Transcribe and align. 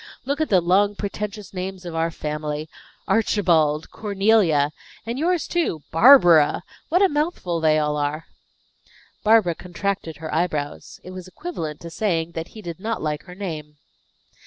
Look 0.25 0.41
at 0.41 0.49
the 0.49 0.61
long, 0.61 0.95
pretentious 0.95 1.53
names 1.53 1.85
of 1.85 1.93
our 1.93 2.09
family 2.09 2.67
Archibald! 3.07 3.91
Cornelia! 3.91 4.71
And 5.05 5.19
yours, 5.19 5.47
too 5.47 5.83
Barbara! 5.91 6.63
What 6.89 7.03
a 7.03 7.07
mouthful 7.07 7.59
they 7.59 7.77
all 7.77 7.97
are!" 7.97 8.25
Barbara 9.23 9.53
contracted 9.53 10.17
her 10.17 10.33
eyebrows. 10.33 10.99
It 11.03 11.11
was 11.11 11.27
equivalent 11.27 11.81
to 11.81 11.91
saying 11.91 12.31
that 12.31 12.47
he 12.57 12.63
did 12.63 12.79
not 12.79 12.99
like 13.03 13.25
her 13.25 13.35
name. 13.35 13.77